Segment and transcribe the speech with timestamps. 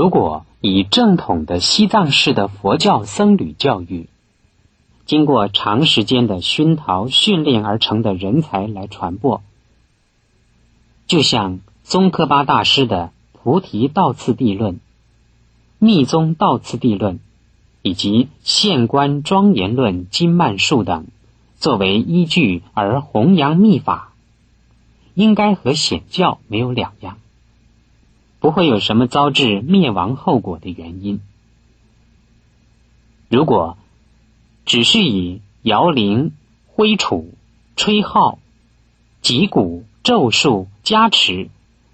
[0.00, 4.08] 如果以正统的西藏式的佛教僧侣教育，
[5.04, 9.42] 经过长时间的熏陶训练而成的人才来传播，
[11.06, 14.72] 就像宗喀巴大师的《菩提道次第论》
[15.78, 17.16] 《密宗道次第论》
[17.82, 21.08] 以及《现观庄严论》《金曼术》等，
[21.58, 24.14] 作为依据而弘扬密法，
[25.12, 27.18] 应该和显教没有两样。
[28.40, 31.20] 不会有什么遭致灭亡后果的原因。
[33.28, 33.76] 如果
[34.64, 36.32] 只是以摇铃、
[36.66, 37.26] 挥杵、
[37.76, 38.38] 吹号、
[39.20, 41.50] 击鼓、咒术、加持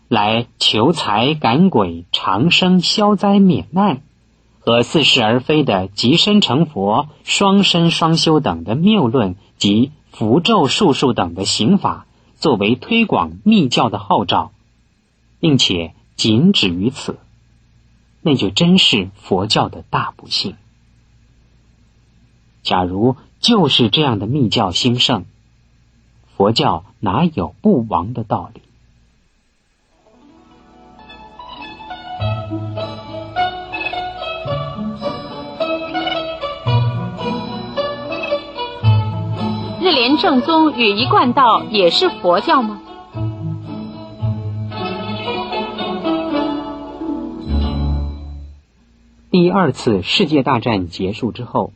[0.06, 4.00] 来求财、赶鬼、长生、消灾、免难，
[4.60, 14.52] 和似是而非的即身成佛、双身双修等的谬论及符咒术数等的刑法，作为推广密教的号召，
[15.40, 15.92] 并且。
[16.16, 17.18] 仅止于此，
[18.22, 20.56] 那就真是佛教的大不幸。
[22.62, 25.24] 假如就是这样的密教兴盛，
[26.36, 28.62] 佛教哪有不亡的道理？
[39.80, 42.80] 日莲正宗与一贯道也是佛教吗？
[49.38, 51.70] 第二次世界大战结束之后，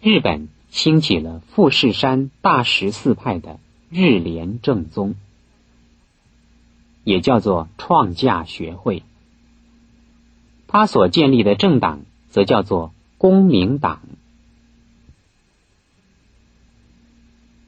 [0.00, 3.60] 日本兴起了富士山大石寺派的
[3.90, 5.14] 日莲正宗，
[7.04, 9.02] 也叫做创价学会。
[10.66, 14.00] 他所建立的政党则叫做公明党。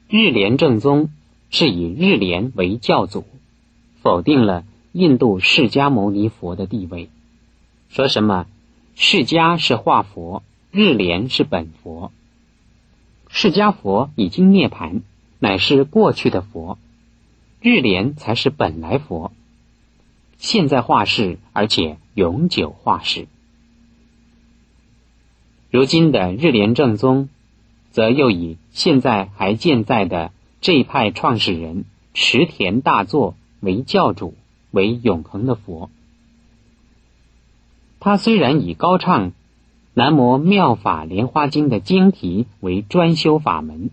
[0.09, 1.11] 日莲正宗
[1.51, 3.23] 是以日莲为教祖，
[4.01, 7.11] 否定了印度释迦牟尼佛的地位，
[7.89, 8.47] 说什么？
[8.95, 10.41] 释迦是化佛，
[10.71, 12.13] 日莲是本佛。
[13.27, 15.01] 释迦佛已经涅盘，
[15.39, 16.77] 乃是过去的佛；
[17.59, 19.33] 日莲才是本来佛，
[20.37, 23.27] 现在化世，而且永久化世。
[25.69, 27.27] 如今的日莲正宗，
[27.91, 30.31] 则又以现在还健在的
[30.61, 31.83] 这一派创始人
[32.13, 34.35] 池田大作为教主，
[34.71, 35.89] 为永恒的佛。
[38.05, 39.31] 他虽然以高唱
[39.95, 43.89] 《南无妙法莲花经》的经题为专修法门，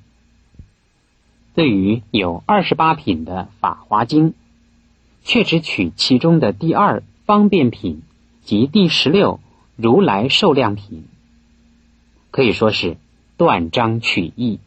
[1.54, 4.32] 对于有二十八品的《法华经》，
[5.24, 8.02] 却只取其中的第二方便品
[8.42, 9.40] 及第十六
[9.76, 11.04] 如来寿量品，
[12.30, 12.98] 可以说是
[13.38, 14.58] 断章取义，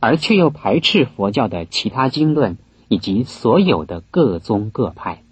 [0.00, 5.22] 而却又排斥佛教的其他经论以及所有的各宗各派，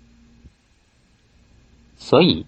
[1.96, 2.46] 所以。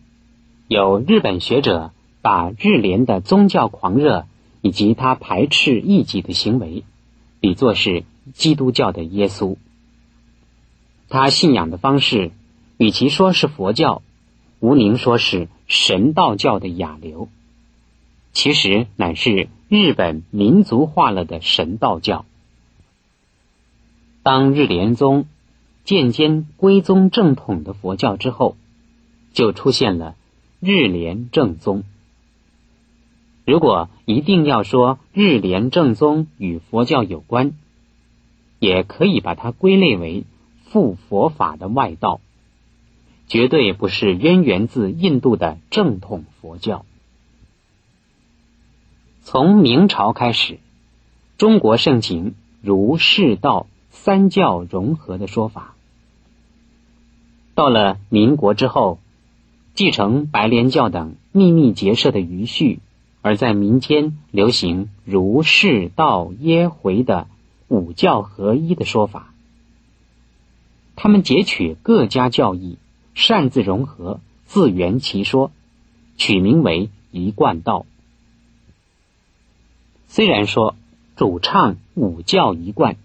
[0.73, 4.27] 有日本学者把日莲的宗教狂热
[4.63, 6.83] 以及他排斥异己的行为，
[7.41, 9.57] 比作是基督教的耶稣。
[11.11, 12.31] 他信仰的方式，
[12.79, 14.01] 与其说是佛教，
[14.61, 17.29] 无宁说是神道教的亚流，
[18.33, 22.25] 其实乃是日本民族化了的神道教。
[24.23, 25.27] 当日莲宗
[25.85, 28.57] 渐渐归宗正统的佛教之后，
[29.35, 30.17] 就出现了。
[30.65, 31.83] 日莲正宗，
[33.45, 37.55] 如果一定要说日莲正宗与佛教有关，
[38.61, 40.23] 也可以把它归类为
[40.67, 42.21] 附佛法的外道，
[43.27, 46.85] 绝对不是渊源自印度的正统佛教。
[49.25, 50.61] 从明朝开始，
[51.39, 55.75] 中国盛行儒释道三教融合的说法，
[57.57, 59.01] 到了民国之后。
[59.75, 62.81] 继承白莲教等秘密结社的余绪，
[63.23, 67.27] 而在民间流行儒释道耶回的
[67.69, 69.33] 五教合一的说法。
[70.95, 72.77] 他们截取各家教义，
[73.15, 75.51] 擅自融合，自圆其说，
[76.19, 77.87] 取名为一贯道。
[80.07, 80.77] 虽然说
[81.17, 82.97] 主唱五教一贯，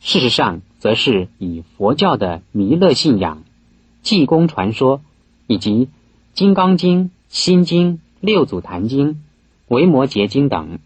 [0.00, 3.42] 事实上则是以佛教的弥勒信仰、
[4.02, 5.00] 济公传说。
[5.46, 5.86] 以及
[6.32, 9.08] 《金刚经》《心经》《六祖坛经》
[9.68, 10.78] 《维摩诘经》等，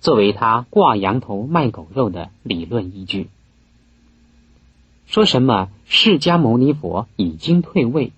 [0.00, 3.28] 作为他挂羊头卖狗肉的理论依据。
[5.06, 8.12] 说什么释迦牟尼佛已经退位，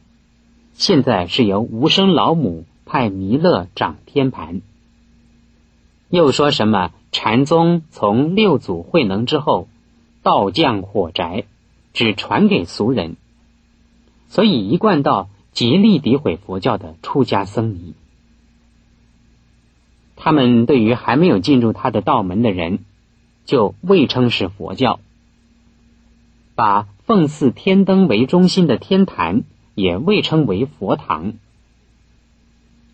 [0.74, 4.60] 现在是由无生老母派弥勒掌天盘。
[6.10, 9.68] 又说什么禅宗从六祖慧能之后，
[10.22, 11.44] 道降火宅，
[11.92, 13.16] 只传给俗人，
[14.28, 15.28] 所以一贯道。
[15.58, 17.94] 极力诋毁佛教的出家僧尼。
[20.14, 22.78] 他们对于还没有进入他的道门的人，
[23.44, 25.00] 就未称是佛教，
[26.54, 29.42] 把奉祀天灯为中心的天坛
[29.74, 31.32] 也未称为佛堂。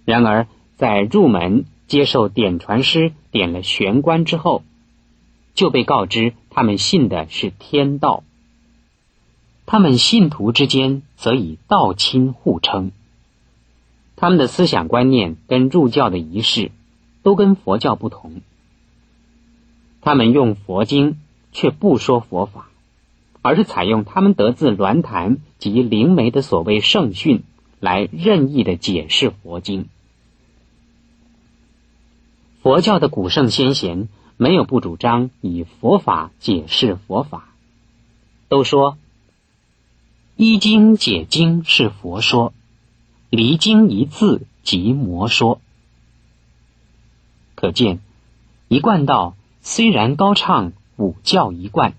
[0.06, 0.46] 然而，
[0.76, 4.62] 在入门接受点传师点了玄关之后，
[5.52, 8.24] 就被告知他们信的是天道。
[9.66, 12.92] 他们信徒之间则以道亲互称。
[14.16, 16.70] 他们的思想观念跟入教的仪式。
[17.24, 18.42] 都跟佛教不同，
[20.02, 21.16] 他们用佛经
[21.52, 22.68] 却不说佛法，
[23.40, 27.42] 而是采用他们得自鸾坛及灵媒的所谓圣训
[27.80, 29.88] 来任意的解释佛经。
[32.60, 37.54] 佛教的古圣先贤没有不主张以佛法解释佛法，
[38.50, 38.98] 都说
[40.36, 42.52] 依经解经是佛说，
[43.30, 45.60] 离经一字即魔说。
[47.54, 48.00] 可见，
[48.66, 51.94] 一贯道虽然高唱五教一贯，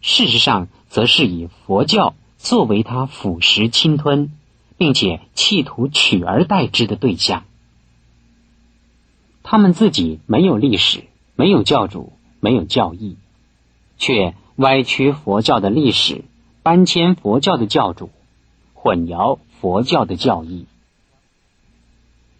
[0.00, 4.30] 事实上则是以佛教作为他腐蚀侵吞，
[4.76, 7.44] 并且企图取而代之的对象。
[9.42, 11.02] 他们自己没有历史，
[11.34, 13.16] 没有教主，没有教义，
[13.98, 16.24] 却歪曲佛教的历史，
[16.64, 18.08] 搬迁佛教的教主，
[18.72, 20.64] 混淆佛教的教义。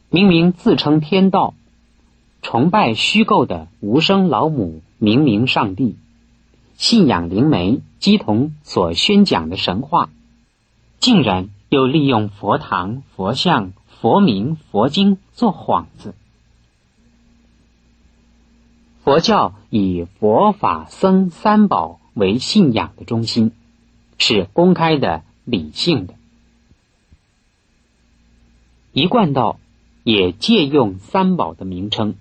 [0.08, 1.52] 明明自称天道。
[2.40, 5.96] 崇拜虚构的无声老母、明明上帝，
[6.74, 10.08] 信仰灵媒基同所宣讲的神话，
[11.00, 16.14] 竟然又利用佛堂、佛像、佛名、佛经做幌子。
[19.02, 23.52] 佛教以佛法僧三宝为信仰的中心，
[24.18, 26.14] 是公开的、理性的。
[28.92, 29.58] 一贯道
[30.02, 32.14] 也借用三宝的名称。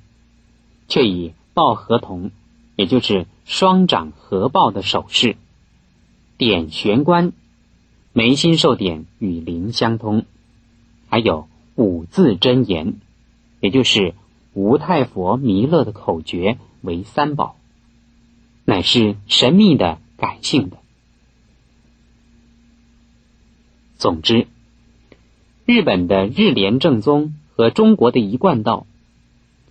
[0.90, 2.30] 却以抱合同，
[2.76, 5.38] 也就是双掌合抱的手势，
[6.38, 7.32] 点玄关，
[8.12, 10.26] 眉心受点与灵相通，
[11.10, 12.96] 还有五字真言，
[13.60, 14.14] 也就是
[14.54, 17.56] 无太佛弥勒的口诀为三宝，
[18.66, 20.78] 乃是神秘的、感性的。
[24.04, 24.48] 总之，
[25.66, 28.86] 日本的日莲正宗和中国的一贯道。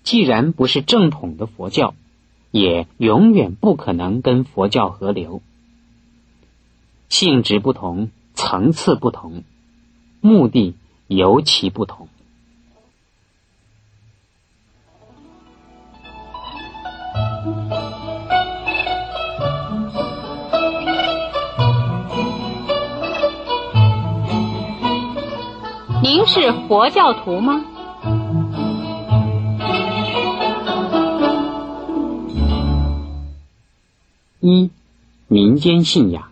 [0.05, 1.95] 既然不是正统的佛教，
[2.51, 5.43] 也永远不可能跟佛教合流。
[7.11, 9.45] 性质不同，层次不同，
[10.23, 10.77] 目的
[11.09, 12.09] 尤其不同。
[26.15, 27.65] 您是佛教徒吗？
[34.39, 34.71] 一、
[35.27, 36.31] 民间信仰。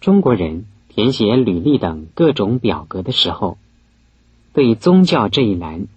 [0.00, 3.58] 中国人填写履历等各种表格的时候，
[4.52, 5.88] 对宗教这一栏，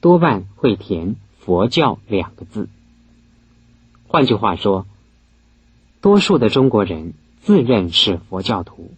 [0.00, 2.70] 多半会填“佛教”两个字。
[4.06, 4.86] 换句话说，
[6.00, 8.90] 多数的中国人自认是佛教徒，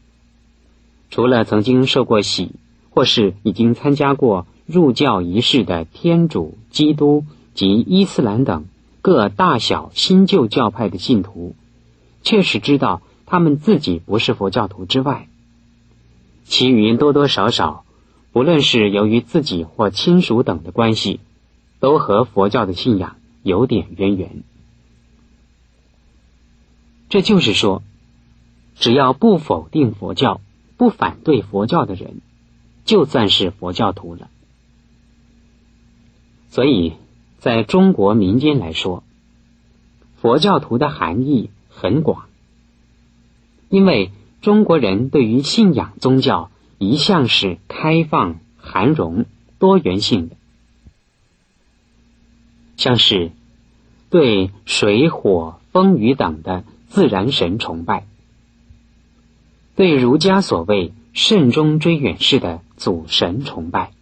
[1.11, 2.53] 除了曾经受过洗，
[2.91, 7.25] 或是已经参加过入教仪式的天主、基督
[7.55, 8.67] 及伊斯兰等。
[9.03, 11.55] 各大小新旧教派的信徒，
[12.23, 15.27] 确实知道他们自己不是佛教徒之外，
[16.45, 17.87] 其余多多少少，
[18.33, 21.21] 不论是由于自己或亲属等的关系，
[21.79, 24.43] 都和佛教的信仰有点渊源。
[27.09, 27.83] 这就是说，
[28.79, 30.43] 只要不否定佛教、
[30.81, 32.23] 不反对佛教的人，
[32.87, 34.31] 就算是佛教徒了。
[36.49, 36.95] 所以。
[37.41, 39.03] 在中国民间来说，
[40.21, 42.27] 佛教徒的含义很广，
[43.71, 44.11] 因为
[44.43, 49.25] 中国人对于信仰宗教一向是开放、含容、
[49.59, 50.37] 多元性的，
[52.77, 53.33] 像是
[54.11, 58.07] 对水、火、风、雨等的自然神崇拜，
[59.81, 63.93] 对儒家所谓慎终追远式的祖神崇拜。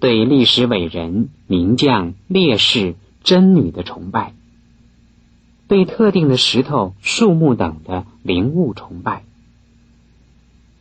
[0.00, 4.34] 对历史伟人、名将、烈士、贞女的崇拜，
[5.68, 9.22] 对特定的石头、树木等的灵物崇拜，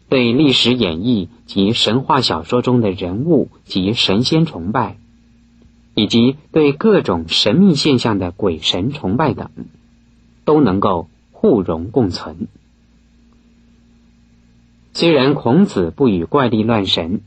[0.09, 4.97] 对历史演绎及神话小说中的人物及神仙崇拜，
[5.93, 9.51] 以及对各种神秘现象的鬼神崇拜等，
[10.45, 12.47] 都能够互融共存。
[14.93, 17.21] 虽然孔子不与怪力乱神，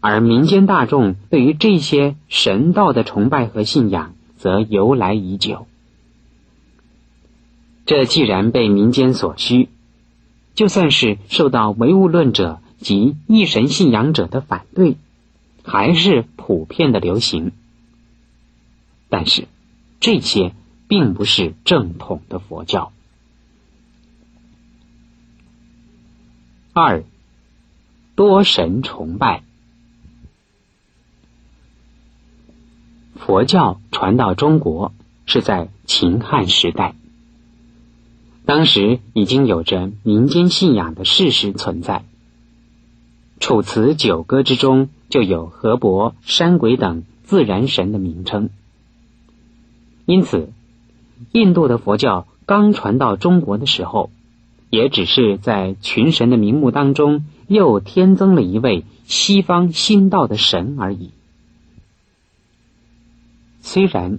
[0.00, 5.66] 而民间大众对于这些神道的崇拜和信仰则由来已久。
[7.84, 9.68] 这既然被民间所需，
[10.54, 14.96] 就算是受到唯物论者及一神信仰者的反对，
[15.62, 17.52] 还是普遍的流行。
[19.08, 19.46] 但是，
[20.00, 20.52] 这些
[20.88, 22.92] 并不是正统的佛教。
[26.78, 27.04] 二，
[28.16, 29.42] 多神崇拜。
[33.14, 34.92] 佛教传到中国
[35.24, 36.94] 是在秦汉时代，
[38.44, 42.00] 当时已经有着民间信仰的事实存在。
[43.40, 48.50] 《楚辞九歌》之中就有河伯、山鬼等自然神的名称。
[50.04, 50.52] 因此，
[51.32, 54.10] 印度的佛教刚传到中国的时候，
[54.76, 61.12] 也只是在群神的名目当中又添增了一位西方新道的神而已。
[63.62, 64.18] 虽然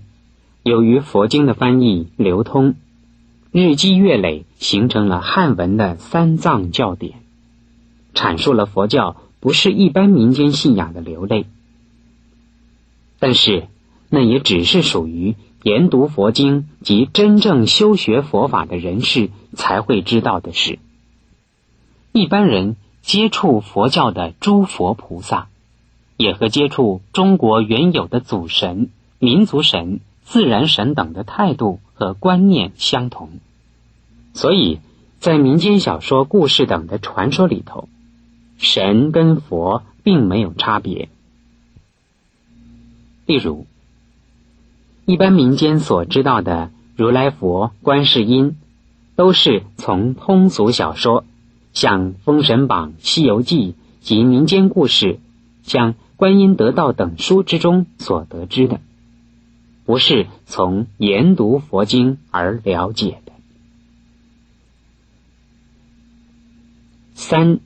[0.64, 2.74] 由于佛经的翻译流通，
[3.52, 7.20] 日积月累形成了汉文的三藏教典，
[8.16, 11.46] 阐述了佛教不是一般民间信仰的流类，
[13.20, 13.68] 但是
[14.10, 15.36] 那也只是属于。
[15.64, 20.80] 研读佛经及真正修学佛法的人士才会知道的事。
[22.12, 25.48] 一般人接触佛教的诸佛菩萨，
[26.18, 28.90] 也和接触中国原有的祖神、
[29.20, 33.30] 民族神、自然神等的态度和观念相同，
[34.34, 34.80] 所以
[35.20, 37.88] 在民间小说、故事等的传说里头，
[38.58, 41.10] 神跟佛并没有差别。
[43.26, 43.66] 例如。
[45.10, 48.58] 一般民间所知道的如来佛、观世音，
[49.18, 51.26] 都是从通俗小说，
[51.74, 55.20] 像《封神榜》《西游记》及民间故事，
[55.64, 58.80] 像《观音得道》等书之中所得知的，
[59.86, 63.32] 不是从研读佛经而了解的。
[67.16, 67.60] 三，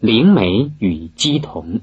[0.00, 1.78] 灵媒与鸡同。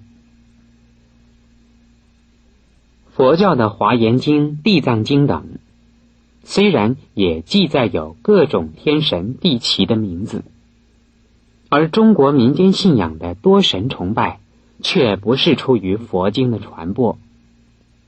[3.13, 5.45] 佛教的《华严经》《地藏经》等，
[6.43, 10.43] 虽然也记载有各种天神地奇的名字，
[11.69, 14.39] 而中国民间信仰的多神崇拜，
[14.81, 17.17] 却不是出于佛经的传播，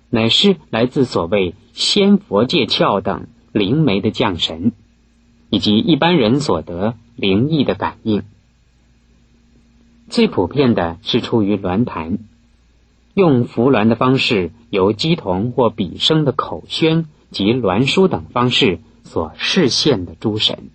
[0.10, 4.74] 乃是来自所谓仙佛界窍等灵媒的降神，
[5.50, 8.24] 以及一般人所得灵异的感应。
[10.10, 12.20] 最普遍的是出于鸾坛。
[13.16, 20.70] 用扶鸾的方式，由鸡童或比生的口宣及鸾书等方式所示现的诸神，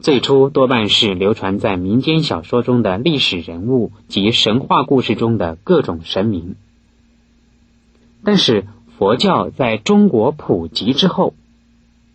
[0.00, 6.56] 最初多半是流传在民间小说中的历史人物及神话故事中的各种神明。
[8.24, 8.66] 但是
[8.98, 11.34] 佛教在中国普及之后，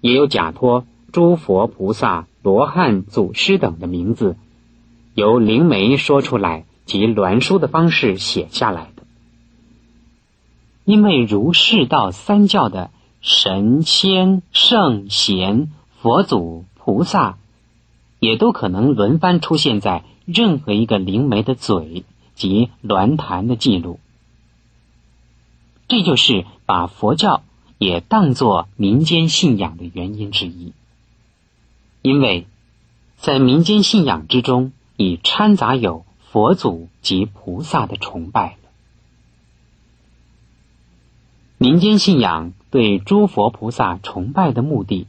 [0.01, 4.36] 也有假托诸佛菩萨、罗汉、祖师等的名字，
[5.13, 6.65] 由灵媒说出来。
[6.88, 8.94] 及鸾书的方式写下来，
[10.88, 17.38] 因为儒释道三教的神仙、圣贤、佛祖、菩萨，
[18.22, 24.00] 也都可能轮番出现在任何一个灵媒的嘴及鸾坛的记录。
[25.89, 27.44] 这就是把佛教
[27.77, 30.72] 也当作民间信仰的原因之一，
[32.01, 32.48] 因为
[33.17, 36.06] 在民间信仰之中已掺杂有。
[36.29, 38.58] 佛祖及菩萨的崇拜。
[41.57, 45.07] 民间信仰对诸佛菩萨崇拜的目的，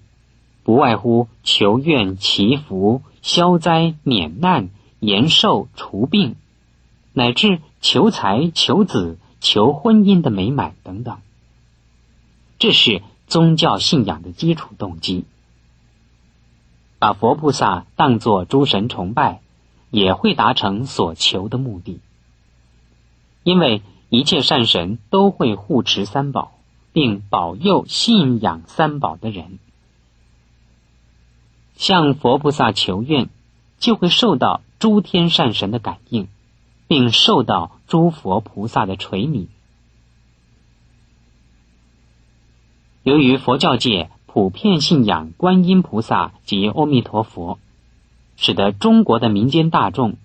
[0.65, 6.37] 不外乎求愿、祈福、消灾、免难、延寿、除病，
[7.13, 11.19] 乃至求财、求子、求婚姻的美满等等。
[12.59, 15.25] 这是宗教信仰的基础动机。
[16.99, 19.41] 把佛菩萨当作诸神崇拜。
[19.91, 22.01] 也会达成所求的目的，
[23.43, 26.53] 因为一切善神都会护持三宝，
[26.93, 29.59] 并保佑信仰三宝的人。
[31.77, 33.29] 向佛菩萨求愿，
[33.79, 36.29] 就会受到诸天善神的感应，
[36.87, 39.47] 并受到诸佛菩萨的垂悯。
[43.03, 47.59] 由于佛教界普遍信仰观音菩萨及阿弥陀佛。
[48.41, 50.17] 使得中国的民间大众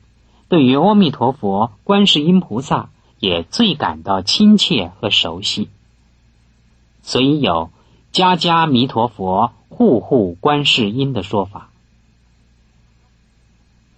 [0.48, 2.92] 对于阿弥陀佛、观世音菩萨
[3.24, 5.70] 也最感到亲切和熟悉，
[7.04, 7.72] 所以有
[8.12, 11.70] “家家弥陀佛，户户观世音”的说法。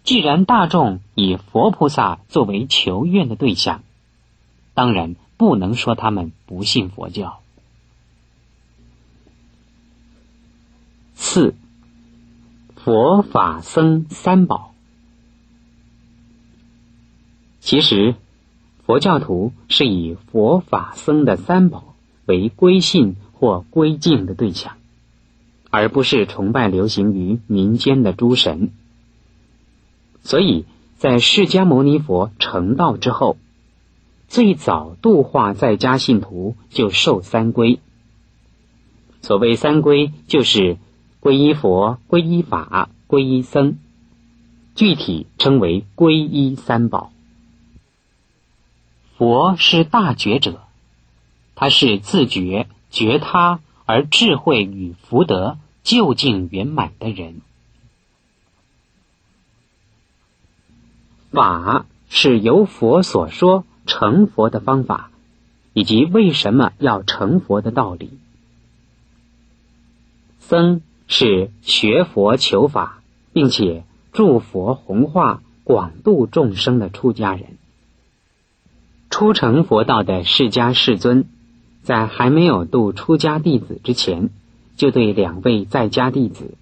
[0.04, 3.82] 既然大众以佛菩萨作为求愿的对象，
[4.76, 7.40] 当然不能说他们不信佛教。
[11.16, 11.56] 四，
[12.76, 14.76] 佛法僧三宝。
[17.60, 18.14] 其实，
[18.86, 24.74] 佛教徒是以佛法僧的三宝为归信或归敬的对象。
[25.72, 28.72] 而不是崇拜流行于民间的诸神，
[30.24, 30.64] 所以
[30.96, 33.36] 在释迦牟尼佛成道之后，
[34.30, 37.80] 最早度化在家信徒就受三归。
[39.22, 40.78] 所谓三归，就是
[41.20, 43.76] 皈依佛、皈依法、皈依僧，
[44.76, 47.12] 具体称为皈依三宝。
[49.18, 50.62] 佛是大觉者，
[51.56, 55.58] 他是自觉觉他而智慧与福德。
[55.84, 57.42] 究竟圆满的人，
[61.30, 65.12] 法是由佛所说成佛的方法，
[65.74, 68.18] 以及为什么要成佛的道理。
[70.40, 77.60] 僧是学佛求法，并且助佛弘化、广度众生的出家人。
[79.18, 81.30] 初成佛道的释迦世尊，
[81.84, 84.30] 在还没有度出家弟子之前。
[84.76, 86.56] 就对两位在家弟子，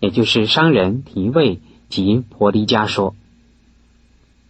[0.00, 3.14] 也就是商人提位及婆离迦说：“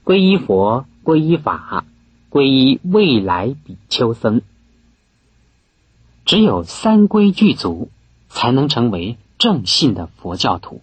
[0.05, 1.85] 皈依佛，皈依法，
[2.29, 4.43] 皈依未来比丘僧。
[6.25, 7.89] 只有三规具足，
[8.29, 10.81] 才能成为正信的佛教徒。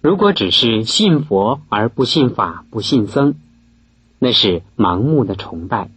[0.00, 3.34] 如果只是信佛而不信法、不信僧，
[4.24, 5.90] 那是盲目的崇拜，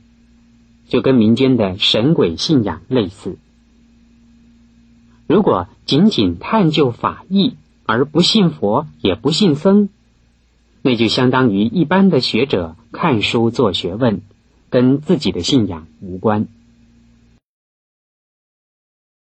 [0.90, 3.38] 就跟民间的神鬼信仰类似。”
[5.28, 9.88] 如果仅仅探究法义而不信佛也不信僧，
[10.82, 14.20] 那就相当于一般的学者看书做学问，
[14.70, 16.48] 跟自己的信仰无关。